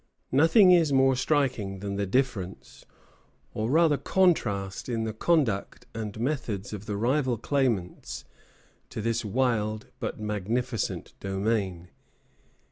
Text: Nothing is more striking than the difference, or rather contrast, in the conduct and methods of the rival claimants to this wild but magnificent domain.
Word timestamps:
Nothing 0.31 0.71
is 0.71 0.91
more 0.91 1.15
striking 1.15 1.77
than 1.77 1.95
the 1.95 2.07
difference, 2.07 2.85
or 3.53 3.69
rather 3.69 3.97
contrast, 3.97 4.89
in 4.89 5.03
the 5.03 5.13
conduct 5.13 5.85
and 5.93 6.19
methods 6.19 6.73
of 6.73 6.87
the 6.87 6.97
rival 6.97 7.37
claimants 7.37 8.25
to 8.89 8.99
this 8.99 9.23
wild 9.23 9.89
but 9.99 10.19
magnificent 10.19 11.13
domain. 11.19 11.89